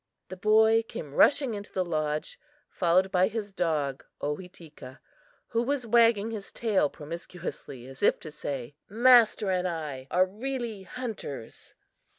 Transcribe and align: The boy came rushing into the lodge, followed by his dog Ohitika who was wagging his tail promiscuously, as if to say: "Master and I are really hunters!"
The 0.29 0.35
boy 0.35 0.81
came 0.81 1.13
rushing 1.13 1.53
into 1.53 1.71
the 1.71 1.85
lodge, 1.85 2.39
followed 2.71 3.11
by 3.11 3.27
his 3.27 3.53
dog 3.53 4.03
Ohitika 4.19 4.97
who 5.49 5.61
was 5.61 5.85
wagging 5.85 6.31
his 6.31 6.51
tail 6.51 6.89
promiscuously, 6.89 7.85
as 7.85 8.01
if 8.01 8.19
to 8.21 8.31
say: 8.31 8.73
"Master 8.89 9.51
and 9.51 9.67
I 9.67 10.07
are 10.09 10.25
really 10.25 10.81
hunters!" 10.81 11.75